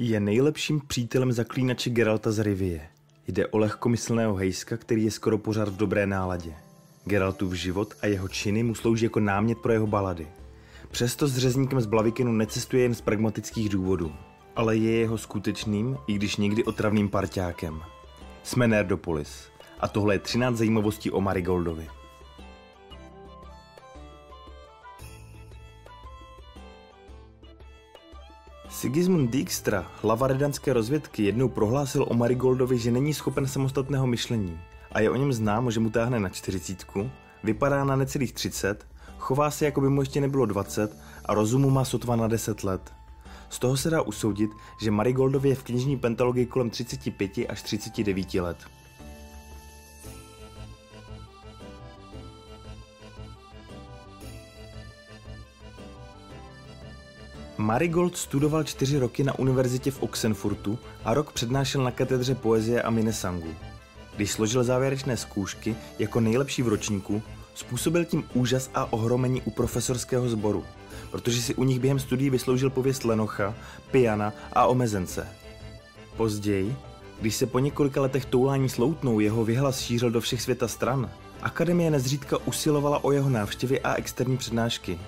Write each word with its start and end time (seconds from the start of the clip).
Je 0.00 0.20
nejlepším 0.20 0.80
přítelem 0.86 1.32
zaklínače 1.32 1.90
Geralta 1.90 2.32
z 2.32 2.38
Rivie. 2.38 2.80
Jde 3.28 3.46
o 3.46 3.58
lehkomyslného 3.58 4.34
hejska, 4.34 4.76
který 4.76 5.04
je 5.04 5.10
skoro 5.10 5.38
pořád 5.38 5.68
v 5.68 5.76
dobré 5.76 6.06
náladě. 6.06 6.54
Geraltův 7.04 7.52
život 7.52 7.94
a 8.02 8.06
jeho 8.06 8.28
činy 8.28 8.62
mu 8.62 8.74
slouží 8.74 9.04
jako 9.04 9.20
námět 9.20 9.58
pro 9.58 9.72
jeho 9.72 9.86
balady. 9.86 10.28
Přesto 10.90 11.28
s 11.28 11.36
řezníkem 11.36 11.80
z 11.80 11.86
Blavikenu 11.86 12.32
necestuje 12.32 12.82
jen 12.82 12.94
z 12.94 13.00
pragmatických 13.00 13.68
důvodů, 13.68 14.12
ale 14.56 14.76
je 14.76 14.90
jeho 14.90 15.18
skutečným, 15.18 15.96
i 16.06 16.14
když 16.14 16.36
někdy 16.36 16.64
otravným 16.64 17.08
parťákem. 17.08 17.82
Jsme 18.42 18.68
Nerdopolis 18.68 19.48
a 19.80 19.88
tohle 19.88 20.14
je 20.14 20.18
13 20.18 20.56
zajímavostí 20.56 21.10
o 21.10 21.20
Marigoldovi. 21.20 21.88
Sigismund 28.70 29.30
Dijkstra, 29.30 29.86
hlava 30.02 30.26
redanské 30.26 30.72
rozvědky, 30.72 31.22
jednou 31.22 31.48
prohlásil 31.48 32.06
o 32.08 32.14
Marigoldovi, 32.14 32.78
že 32.78 32.90
není 32.90 33.14
schopen 33.14 33.46
samostatného 33.46 34.06
myšlení 34.06 34.60
a 34.92 35.00
je 35.00 35.10
o 35.10 35.16
něm 35.16 35.32
známo, 35.32 35.70
že 35.70 35.80
mu 35.80 35.90
táhne 35.90 36.20
na 36.20 36.28
čtyřicítku, 36.28 37.10
vypadá 37.44 37.84
na 37.84 37.96
necelých 37.96 38.32
30, 38.32 38.86
chová 39.18 39.50
se, 39.50 39.64
jako 39.64 39.80
by 39.80 39.88
mu 39.88 40.02
ještě 40.02 40.20
nebylo 40.20 40.46
20 40.46 40.96
a 41.24 41.34
rozumu 41.34 41.70
má 41.70 41.84
sotva 41.84 42.16
na 42.16 42.28
10 42.28 42.64
let. 42.64 42.92
Z 43.48 43.58
toho 43.58 43.76
se 43.76 43.90
dá 43.90 44.02
usoudit, 44.02 44.50
že 44.82 44.90
Marigoldovi 44.90 45.48
je 45.48 45.54
v 45.54 45.62
knižní 45.62 45.96
pentalogii 45.96 46.46
kolem 46.46 46.70
35 46.70 47.32
až 47.48 47.62
39 47.62 48.34
let. 48.34 48.58
Marigold 57.58 58.16
studoval 58.16 58.64
čtyři 58.64 58.98
roky 58.98 59.24
na 59.24 59.38
univerzitě 59.38 59.90
v 59.90 60.02
Oxenfurtu 60.02 60.78
a 61.04 61.14
rok 61.14 61.32
přednášel 61.32 61.84
na 61.84 61.90
katedře 61.90 62.34
poezie 62.34 62.82
a 62.82 62.90
minesangu. 62.90 63.54
Když 64.16 64.30
složil 64.30 64.64
závěrečné 64.64 65.16
zkoušky 65.16 65.76
jako 65.98 66.20
nejlepší 66.20 66.62
v 66.62 66.68
ročníku, 66.68 67.22
způsobil 67.54 68.04
tím 68.04 68.24
úžas 68.34 68.70
a 68.74 68.92
ohromení 68.92 69.42
u 69.42 69.50
profesorského 69.50 70.28
sboru, 70.28 70.64
protože 71.10 71.42
si 71.42 71.54
u 71.54 71.64
nich 71.64 71.80
během 71.80 71.98
studií 71.98 72.30
vysloužil 72.30 72.70
pověst 72.70 73.04
Lenocha, 73.04 73.54
Piana 73.90 74.32
a 74.52 74.66
Omezence. 74.66 75.28
Později, 76.16 76.76
když 77.20 77.36
se 77.36 77.46
po 77.46 77.58
několika 77.58 78.00
letech 78.00 78.24
toulání 78.24 78.68
sloutnou 78.68 79.20
jeho 79.20 79.44
vyhlas 79.44 79.80
šířil 79.80 80.10
do 80.10 80.20
všech 80.20 80.42
světa 80.42 80.68
stran, 80.68 81.10
Akademie 81.42 81.90
nezřídka 81.90 82.36
usilovala 82.44 83.04
o 83.04 83.12
jeho 83.12 83.30
návštěvy 83.30 83.80
a 83.80 83.94
externí 83.94 84.36
přednášky. 84.36 84.98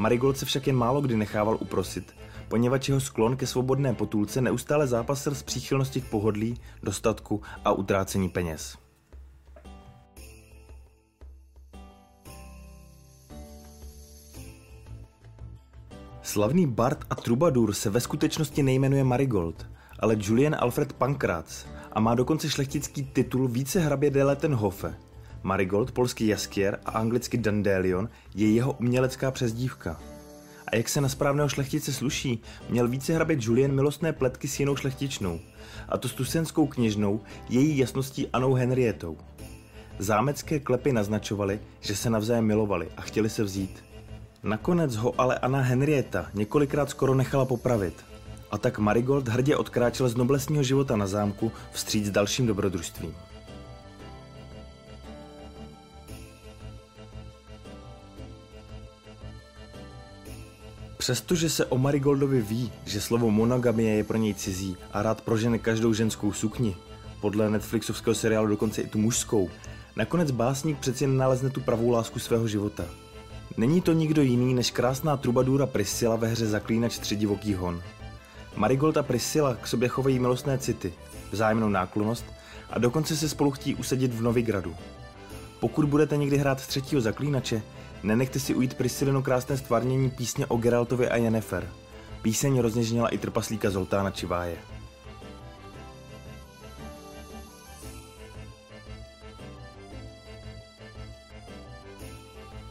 Marigold 0.00 0.38
se 0.38 0.46
však 0.46 0.66
jen 0.66 0.76
málo 0.76 1.00
kdy 1.00 1.16
nechával 1.16 1.58
uprosit, 1.60 2.14
poněvadž 2.48 2.88
jeho 2.88 3.00
sklon 3.00 3.36
ke 3.36 3.46
svobodné 3.46 3.94
potulce 3.94 4.40
neustále 4.40 4.86
zápasil 4.86 5.34
s 5.34 5.42
příchylností 5.42 6.00
k 6.00 6.10
pohodlí, 6.10 6.60
dostatku 6.82 7.42
a 7.64 7.72
utrácení 7.72 8.28
peněz. 8.28 8.78
Slavný 16.22 16.66
Bart 16.66 17.04
a 17.10 17.14
Trubadur 17.14 17.72
se 17.72 17.90
ve 17.90 18.00
skutečnosti 18.00 18.62
nejmenuje 18.62 19.04
Marigold, 19.04 19.66
ale 19.98 20.16
Julian 20.20 20.56
Alfred 20.60 20.92
Pankrác 20.92 21.66
a 21.92 22.00
má 22.00 22.14
dokonce 22.14 22.50
šlechtický 22.50 23.04
titul 23.04 23.48
více 23.48 23.80
hrabě 23.80 24.10
de. 24.10 24.24
Marigold, 25.42 25.92
polský 25.92 26.26
Jaskier 26.26 26.78
a 26.84 26.90
anglicky 26.90 27.38
Dandelion 27.38 28.08
je 28.34 28.54
jeho 28.54 28.72
umělecká 28.72 29.30
přezdívka. 29.30 30.00
A 30.66 30.76
jak 30.76 30.88
se 30.88 31.00
na 31.00 31.08
správného 31.08 31.48
šlechtice 31.48 31.92
sluší, 31.92 32.42
měl 32.68 32.88
více 32.88 33.14
hrabě 33.14 33.36
Julian 33.40 33.72
milostné 33.72 34.12
pletky 34.12 34.48
s 34.48 34.60
jinou 34.60 34.76
šlechtičnou, 34.76 35.40
a 35.88 35.98
to 35.98 36.08
s 36.08 36.14
tusenskou 36.14 36.66
kněžnou, 36.66 37.20
její 37.48 37.78
jasností 37.78 38.28
Anou 38.32 38.54
Henrietou. 38.54 39.18
Zámecké 39.98 40.60
klepy 40.60 40.92
naznačovaly, 40.92 41.60
že 41.80 41.96
se 41.96 42.10
navzájem 42.10 42.44
milovali 42.44 42.88
a 42.96 43.00
chtěli 43.00 43.30
se 43.30 43.42
vzít. 43.44 43.84
Nakonec 44.42 44.96
ho 44.96 45.20
ale 45.20 45.38
Anna 45.38 45.60
Henrieta 45.60 46.26
několikrát 46.34 46.90
skoro 46.90 47.14
nechala 47.14 47.44
popravit. 47.44 47.94
A 48.50 48.58
tak 48.58 48.78
Marigold 48.78 49.28
hrdě 49.28 49.56
odkráčel 49.56 50.08
z 50.08 50.16
noblesního 50.16 50.62
života 50.62 50.96
na 50.96 51.06
zámku 51.06 51.52
vstříc 51.72 52.10
dalším 52.10 52.46
dobrodružstvím. 52.46 53.14
Přestože 61.00 61.50
se 61.50 61.66
o 61.66 61.78
Marigoldovi 61.78 62.42
ví, 62.42 62.72
že 62.84 63.00
slovo 63.00 63.30
monogamie 63.30 63.94
je 63.94 64.04
pro 64.04 64.16
něj 64.16 64.34
cizí 64.34 64.76
a 64.92 65.02
rád 65.02 65.20
prožene 65.20 65.58
každou 65.58 65.92
ženskou 65.92 66.32
sukni, 66.32 66.76
podle 67.20 67.50
Netflixovského 67.50 68.14
seriálu 68.14 68.46
dokonce 68.46 68.82
i 68.82 68.88
tu 68.88 68.98
mužskou, 68.98 69.50
nakonec 69.96 70.30
básník 70.30 70.78
přeci 70.78 71.06
nalezne 71.06 71.50
tu 71.50 71.60
pravou 71.60 71.90
lásku 71.90 72.18
svého 72.18 72.48
života. 72.48 72.84
Není 73.56 73.80
to 73.80 73.92
nikdo 73.92 74.22
jiný 74.22 74.54
než 74.54 74.70
krásná 74.70 75.16
trubadůra 75.16 75.66
Priscilla 75.66 76.16
ve 76.16 76.28
hře 76.28 76.46
Zaklínač 76.46 76.98
tři 76.98 77.16
divoký 77.16 77.54
hon. 77.54 77.82
Marigold 78.56 78.96
a 78.96 79.02
Priscilla 79.02 79.54
k 79.54 79.66
sobě 79.66 79.88
chovají 79.88 80.18
milostné 80.18 80.58
city, 80.58 80.92
vzájemnou 81.32 81.68
náklonost 81.68 82.24
a 82.70 82.78
dokonce 82.78 83.16
se 83.16 83.28
spolu 83.28 83.50
chtí 83.50 83.74
usadit 83.74 84.14
v 84.14 84.22
Novigradu. 84.22 84.74
Pokud 85.60 85.84
budete 85.84 86.16
někdy 86.16 86.36
hrát 86.36 86.66
třetího 86.66 87.00
zaklínače, 87.00 87.62
Nenechte 88.02 88.40
si 88.40 88.54
ujít 88.54 88.74
Priscilino 88.74 89.22
krásné 89.22 89.56
stvárnění 89.56 90.10
písně 90.10 90.46
o 90.46 90.56
Geraltovi 90.56 91.08
a 91.08 91.16
Jennifer. 91.16 91.68
Píseň 92.22 92.58
rozněžnila 92.58 93.08
i 93.08 93.18
trpaslíka 93.18 93.70
Zoltána 93.70 94.10
Čiváje. 94.10 94.56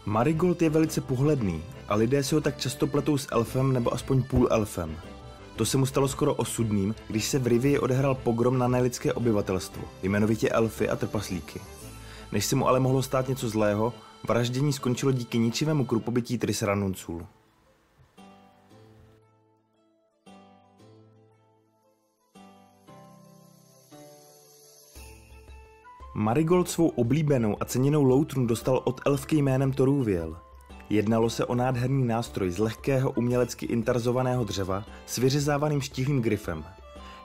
Marigold 0.06 0.62
je 0.62 0.70
velice 0.70 1.02
pohledný 1.02 1.64
a 1.88 1.96
lidé 1.96 2.24
si 2.24 2.36
ho 2.36 2.42
tak 2.42 2.58
často 2.58 2.88
pletou 2.88 3.18
s 3.18 3.28
elfem 3.32 3.74
nebo 3.74 3.94
aspoň 3.94 4.24
půl 4.24 4.48
elfem. 4.52 4.98
To 5.56 5.66
se 5.66 5.78
mu 5.78 5.86
stalo 5.86 6.08
skoro 6.08 6.34
osudným, 6.34 6.96
když 7.08 7.26
se 7.26 7.40
v 7.40 7.48
Rivii 7.48 7.80
odehrál 7.80 8.16
pogrom 8.16 8.58
na 8.58 8.68
nelidské 8.68 9.14
obyvatelstvo, 9.14 9.84
jmenovitě 10.04 10.50
elfy 10.50 10.90
a 10.90 10.96
trpaslíky. 10.96 11.62
Než 12.32 12.46
se 12.46 12.56
mu 12.56 12.68
ale 12.68 12.80
mohlo 12.80 13.04
stát 13.04 13.28
něco 13.28 13.50
zlého, 13.50 13.94
Vraždění 14.28 14.74
skončilo 14.74 15.12
díky 15.12 15.38
ničivému 15.38 15.86
krupobytí 15.86 16.38
Trisranuncul. 16.38 17.28
Marigold 26.16 26.70
svou 26.70 26.88
oblíbenou 26.88 27.58
a 27.60 27.66
ceněnou 27.66 28.04
loutrun 28.04 28.48
dostal 28.48 28.82
od 28.84 29.02
elfky 29.06 29.36
jménem 29.36 29.72
Toruviel. 29.74 30.38
Jednalo 30.90 31.30
se 31.30 31.46
o 31.46 31.56
nádherný 31.56 32.08
nástroj 32.08 32.52
z 32.52 32.58
lehkého 32.58 33.12
umělecky 33.12 33.66
interzovaného 33.66 34.44
dřeva 34.44 34.86
s 35.06 35.18
vyřezávaným 35.18 35.82
štíhlým 35.82 36.22
grifem. 36.22 36.66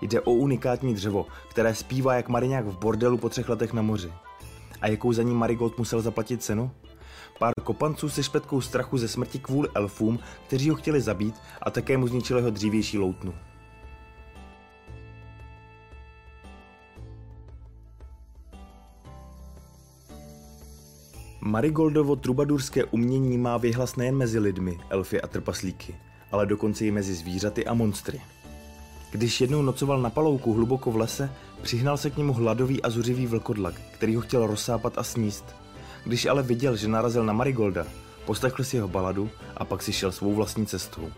Jde 0.01 0.21
o 0.21 0.33
unikátní 0.33 0.95
dřevo, 0.95 1.27
které 1.49 1.75
zpívá 1.75 2.15
jak 2.15 2.29
mariňák 2.29 2.67
v 2.67 2.79
bordelu 2.79 3.19
po 3.19 3.29
třech 3.29 3.49
letech 3.49 3.73
na 3.73 3.83
moři. 3.83 4.13
A 4.81 4.89
jakou 4.89 5.13
za 5.13 5.23
ní 5.23 5.35
Marigold 5.35 5.79
musel 5.79 6.03
zaplatit 6.03 6.43
cenu? 6.43 6.71
Pár 7.39 7.53
kopanců 7.63 8.09
se 8.09 8.23
špetkou 8.23 8.61
strachu 8.61 8.99
ze 8.99 9.09
smrti 9.09 9.39
kvůli 9.39 9.69
elfům, 9.75 10.19
kteří 10.47 10.71
ho 10.71 10.77
chtěli 10.77 11.01
zabít 11.01 11.35
a 11.63 11.71
také 11.71 11.97
mu 11.97 12.09
zničili 12.09 12.41
jeho 12.41 12.51
dřívější 12.51 12.99
loutnu. 12.99 13.35
Marigoldovo 21.41 22.17
trubadurské 22.17 22.85
umění 22.85 23.39
má 23.39 23.57
vyhlas 23.57 23.97
nejen 23.97 24.17
mezi 24.17 24.39
lidmi, 24.39 24.79
elfy 24.91 25.21
a 25.21 25.27
trpaslíky, 25.27 25.95
ale 26.33 26.47
dokonce 26.47 26.87
i 26.87 26.91
mezi 26.91 27.15
zvířaty 27.15 27.67
a 27.67 27.75
monstry. 27.75 28.21
Když 29.11 29.41
jednou 29.41 29.63
nocoval 29.63 30.03
na 30.03 30.11
palouku 30.11 30.53
hluboko 30.53 30.91
v 30.91 30.97
lese, 30.97 31.31
přihnal 31.65 31.97
se 31.97 32.11
k 32.11 32.17
němu 32.17 32.33
hladový 32.33 32.83
a 32.83 32.91
zuřivý 32.91 33.27
vlkodlak, 33.27 33.75
který 33.91 34.17
ho 34.17 34.23
chtěl 34.23 34.47
rozsápat 34.47 34.99
a 34.99 35.03
sníst– 35.03 35.45
když 36.05 36.27
ale 36.27 36.43
viděl, 36.43 36.77
že 36.77 36.89
narazil 36.89 37.25
na 37.25 37.33
Marigolda, 37.33 37.87
poslechl 38.25 38.65
si 38.65 38.77
jeho 38.77 38.89
baladu 38.89 39.31
a 39.57 39.65
pak 39.65 39.83
si 39.83 39.93
šel 39.93 40.13
svou 40.13 40.35
vlastní 40.35 40.67
cestou. 40.67 41.11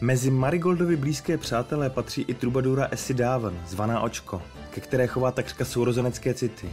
Mezi 0.00 0.30
Marigoldovi 0.30 0.96
blízké 0.96 1.38
přátelé 1.38 1.90
patří 1.90 2.22
i 2.22 2.34
trubadura 2.34 2.88
Dávan, 3.12 3.60
zvaná 3.66 4.00
Očko, 4.00 4.42
ke 4.70 4.80
které 4.80 5.06
chová 5.06 5.30
takřka 5.30 5.64
sourozenecké 5.64 6.34
city. 6.34 6.70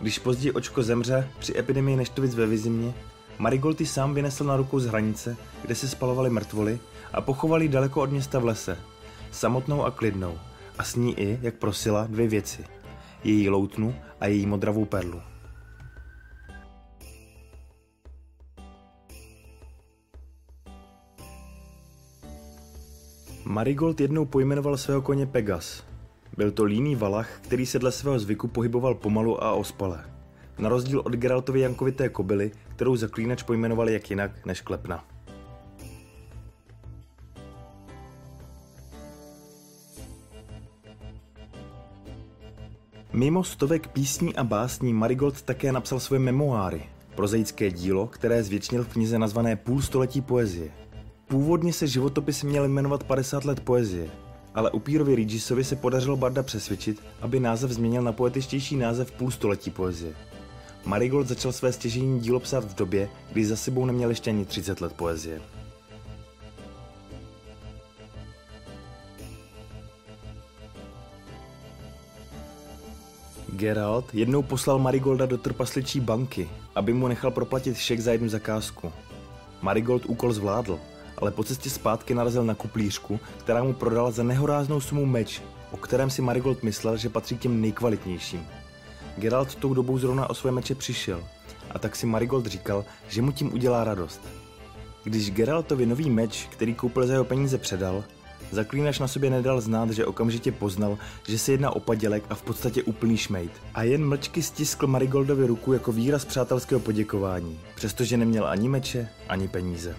Když 0.00 0.18
později 0.18 0.52
Očko 0.52 0.82
zemře 0.82 1.28
při 1.38 1.58
epidemii 1.58 1.96
neštovic 1.96 2.34
ve 2.34 2.46
Vizimě, 2.46 2.94
Marigolty 3.38 3.86
sám 3.86 4.14
vynesl 4.14 4.44
na 4.44 4.56
ruku 4.56 4.80
z 4.80 4.86
hranice, 4.86 5.36
kde 5.62 5.74
se 5.74 5.88
spalovali 5.88 6.30
mrtvoly 6.30 6.78
a 7.12 7.20
pochovali 7.20 7.68
daleko 7.68 8.00
od 8.00 8.10
města 8.10 8.38
v 8.38 8.44
lese, 8.44 8.78
samotnou 9.32 9.84
a 9.84 9.90
klidnou, 9.90 10.38
a 10.78 10.84
s 10.84 10.96
ní 10.96 11.20
i, 11.20 11.38
jak 11.42 11.54
prosila, 11.54 12.06
dvě 12.06 12.28
věci. 12.28 12.64
Její 13.24 13.48
loutnu 13.48 13.94
a 14.20 14.26
její 14.26 14.46
modravou 14.46 14.84
perlu. 14.84 15.20
Marigold 23.44 24.00
jednou 24.00 24.24
pojmenoval 24.24 24.76
svého 24.76 25.02
koně 25.02 25.26
Pegas. 25.26 25.84
Byl 26.36 26.50
to 26.50 26.64
líný 26.64 26.96
valach, 26.96 27.38
který 27.40 27.66
se 27.66 27.78
dle 27.78 27.92
svého 27.92 28.18
zvyku 28.18 28.48
pohyboval 28.48 28.94
pomalu 28.94 29.44
a 29.44 29.52
ospale. 29.52 30.04
Na 30.58 30.68
rozdíl 30.68 31.02
od 31.04 31.12
Geraltovy 31.12 31.60
Jankovité 31.60 32.08
kobily 32.08 32.52
kterou 32.74 32.96
zaklínač 32.96 33.42
pojmenoval 33.42 33.88
jak 33.88 34.10
jinak 34.10 34.46
než 34.46 34.60
Klepna. 34.60 35.04
Mimo 43.12 43.44
stovek 43.44 43.88
písní 43.88 44.36
a 44.36 44.44
básní 44.44 44.92
Marigold 44.92 45.42
také 45.42 45.72
napsal 45.72 46.00
svoje 46.00 46.20
memoáry, 46.20 46.82
prozaické 47.14 47.70
dílo, 47.70 48.06
které 48.06 48.42
zvětšnil 48.42 48.84
v 48.84 48.88
knize 48.88 49.18
nazvané 49.18 49.56
Půl 49.56 49.82
století 49.82 50.20
poezie. 50.20 50.70
Původně 51.28 51.72
se 51.72 51.86
životopis 51.86 52.42
měl 52.42 52.68
jmenovat 52.68 53.04
50 53.04 53.44
let 53.44 53.60
poezie, 53.60 54.10
ale 54.54 54.70
upírovi 54.70 55.14
Regisovi 55.14 55.64
se 55.64 55.76
podařilo 55.76 56.16
Barda 56.16 56.42
přesvědčit, 56.42 57.02
aby 57.20 57.40
název 57.40 57.70
změnil 57.70 58.02
na 58.02 58.12
poetičtější 58.12 58.76
název 58.76 59.12
Půl 59.12 59.30
století 59.30 59.70
poezie. 59.70 60.14
Marigold 60.84 61.28
začal 61.28 61.52
své 61.52 61.72
stěžení 61.72 62.20
dílo 62.20 62.40
psát 62.40 62.64
v 62.64 62.74
době, 62.74 63.08
kdy 63.32 63.44
za 63.44 63.56
sebou 63.56 63.86
neměl 63.86 64.08
ještě 64.08 64.30
ani 64.30 64.44
30 64.44 64.80
let 64.80 64.92
poezie. 64.92 65.40
Geralt 73.48 74.14
jednou 74.14 74.42
poslal 74.42 74.78
Marigolda 74.78 75.26
do 75.26 75.38
trpasličí 75.38 76.00
banky, 76.00 76.48
aby 76.74 76.92
mu 76.92 77.08
nechal 77.08 77.30
proplatit 77.30 77.76
šek 77.76 78.00
za 78.00 78.12
jednu 78.12 78.28
zakázku. 78.28 78.92
Marigold 79.62 80.06
úkol 80.06 80.32
zvládl, 80.32 80.78
ale 81.16 81.30
po 81.30 81.44
cestě 81.44 81.70
zpátky 81.70 82.14
narazil 82.14 82.44
na 82.44 82.54
kuplířku, 82.54 83.20
která 83.38 83.62
mu 83.64 83.72
prodala 83.72 84.10
za 84.10 84.22
nehoráznou 84.22 84.80
sumu 84.80 85.06
meč, 85.06 85.42
o 85.70 85.76
kterém 85.76 86.10
si 86.10 86.22
Marigold 86.22 86.62
myslel, 86.62 86.96
že 86.96 87.08
patří 87.08 87.36
k 87.36 87.40
těm 87.40 87.60
nejkvalitnějším. 87.60 88.46
Geralt 89.16 89.54
tou 89.54 89.74
dobou 89.74 89.98
zrovna 89.98 90.30
o 90.30 90.34
své 90.34 90.50
meče 90.50 90.74
přišel 90.74 91.24
a 91.70 91.78
tak 91.78 91.96
si 91.96 92.06
Marigold 92.06 92.46
říkal, 92.46 92.84
že 93.08 93.22
mu 93.22 93.32
tím 93.32 93.54
udělá 93.54 93.84
radost. 93.84 94.20
Když 95.04 95.30
Geraltovi 95.30 95.86
nový 95.86 96.10
meč, 96.10 96.48
který 96.50 96.74
koupil 96.74 97.06
za 97.06 97.12
jeho 97.12 97.24
peníze, 97.24 97.58
předal, 97.58 98.04
Zaklínač 98.50 98.98
na 98.98 99.08
sobě 99.08 99.30
nedal 99.30 99.60
znát, 99.60 99.90
že 99.90 100.06
okamžitě 100.06 100.52
poznal, 100.52 100.98
že 101.28 101.38
se 101.38 101.52
jedná 101.52 101.70
o 101.70 101.80
padělek 101.80 102.24
a 102.30 102.34
v 102.34 102.42
podstatě 102.42 102.82
úplný 102.82 103.16
šmejt. 103.16 103.52
A 103.74 103.82
jen 103.82 104.08
mlčky 104.08 104.42
stiskl 104.42 104.86
Marigoldovi 104.86 105.46
ruku 105.46 105.72
jako 105.72 105.92
výraz 105.92 106.24
přátelského 106.24 106.80
poděkování, 106.80 107.60
přestože 107.74 108.16
neměl 108.16 108.46
ani 108.46 108.68
meče, 108.68 109.08
ani 109.28 109.48
peníze. 109.48 109.96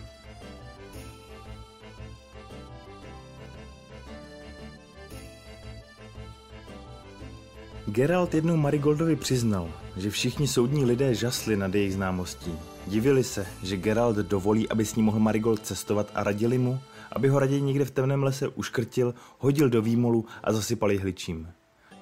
Geralt 7.88 8.34
jednou 8.34 8.58
Marigoldovi 8.58 9.16
přiznal, 9.16 9.70
že 9.98 10.10
všichni 10.10 10.48
soudní 10.48 10.86
lidé 10.86 11.16
žasli 11.16 11.58
nad 11.58 11.76
jejich 11.76 11.94
známostí. 11.94 12.54
Divili 12.88 13.24
se, 13.24 13.46
že 13.64 13.78
Geralt 13.78 14.16
dovolí, 14.16 14.70
aby 14.70 14.86
s 14.86 14.96
ním 14.96 15.06
mohl 15.06 15.20
Marigold 15.20 15.66
cestovat 15.66 16.12
a 16.16 16.24
radili 16.24 16.58
mu, 16.58 16.80
aby 17.12 17.28
ho 17.28 17.40
raději 17.40 17.62
někde 17.62 17.86
v 17.86 17.92
temném 17.92 18.24
lese 18.24 18.48
uškrtil, 18.48 19.14
hodil 19.40 19.70
do 19.70 19.82
výmolu 19.82 20.26
a 20.44 20.54
zasypal 20.54 20.92
jehličím. 20.92 21.50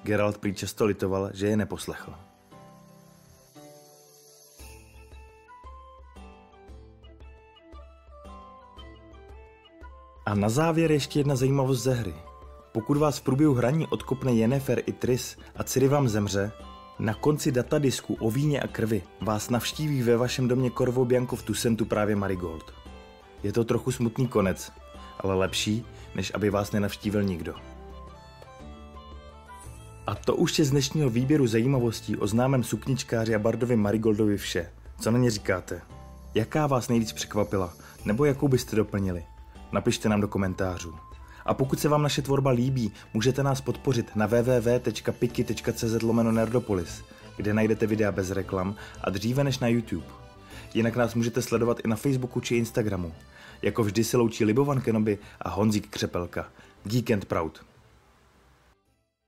Geralt 0.02 0.38
prý 0.38 0.54
často 0.54 0.84
litoval, 0.84 1.30
že 1.34 1.46
je 1.46 1.56
neposlechl. 1.56 2.14
A 10.26 10.34
na 10.34 10.48
závěr 10.48 10.92
ještě 10.92 11.20
jedna 11.20 11.36
zajímavost 11.36 11.82
ze 11.82 11.94
hry. 11.94 12.14
Pokud 12.74 12.96
vás 12.96 13.18
v 13.18 13.22
průběhu 13.22 13.54
hraní 13.54 13.86
odkopne 13.86 14.32
Jennifer 14.32 14.82
i 14.86 14.92
Tris 14.92 15.36
a 15.56 15.64
Ciri 15.64 15.88
vám 15.88 16.08
zemře, 16.08 16.52
na 16.98 17.14
konci 17.14 17.52
datadisku 17.52 18.14
o 18.14 18.30
víně 18.30 18.60
a 18.60 18.66
krvi 18.66 19.02
vás 19.20 19.50
navštíví 19.50 20.02
ve 20.02 20.16
vašem 20.16 20.48
domě 20.48 20.70
Corvo 20.70 21.04
Bianco 21.04 21.36
v 21.36 21.42
Tusentu 21.42 21.84
právě 21.84 22.16
Marigold. 22.16 22.74
Je 23.42 23.52
to 23.52 23.64
trochu 23.64 23.92
smutný 23.92 24.28
konec, 24.28 24.72
ale 25.20 25.34
lepší, 25.34 25.86
než 26.14 26.32
aby 26.34 26.50
vás 26.50 26.72
nenavštívil 26.72 27.22
nikdo. 27.22 27.54
A 30.06 30.14
to 30.14 30.36
už 30.36 30.58
je 30.58 30.64
z 30.64 30.70
dnešního 30.70 31.10
výběru 31.10 31.46
zajímavostí 31.46 32.16
o 32.16 32.26
známém 32.26 32.64
sukničkáři 32.64 33.34
a 33.34 33.38
bardovi 33.38 33.76
Marigoldovi 33.76 34.36
vše. 34.36 34.70
Co 35.00 35.10
na 35.10 35.18
ně 35.18 35.30
říkáte? 35.30 35.82
Jaká 36.34 36.66
vás 36.66 36.88
nejvíc 36.88 37.12
překvapila? 37.12 37.72
Nebo 38.04 38.24
jakou 38.24 38.48
byste 38.48 38.76
doplnili? 38.76 39.24
Napište 39.72 40.08
nám 40.08 40.20
do 40.20 40.28
komentářů. 40.28 40.94
A 41.44 41.54
pokud 41.54 41.80
se 41.80 41.88
vám 41.88 42.02
naše 42.02 42.22
tvorba 42.22 42.50
líbí, 42.50 42.92
můžete 43.14 43.42
nás 43.42 43.60
podpořit 43.60 44.16
na 44.16 44.26
www.piki.cz 44.26 46.02
nerdopolis, 46.32 47.02
kde 47.36 47.54
najdete 47.54 47.86
videa 47.86 48.12
bez 48.12 48.30
reklam 48.30 48.74
a 49.00 49.10
dříve 49.10 49.44
než 49.44 49.58
na 49.58 49.68
YouTube. 49.68 50.06
Jinak 50.74 50.96
nás 50.96 51.14
můžete 51.14 51.42
sledovat 51.42 51.80
i 51.84 51.88
na 51.88 51.96
Facebooku 51.96 52.40
či 52.40 52.56
Instagramu. 52.56 53.12
Jako 53.62 53.84
vždy 53.84 54.04
se 54.04 54.16
loučí 54.16 54.44
Libovan 54.44 54.80
Kenobi 54.80 55.18
a 55.42 55.50
Honzík 55.50 55.88
Křepelka. 55.88 56.48
Geek 56.84 57.10
and 57.10 57.24
Proud. 57.24 57.73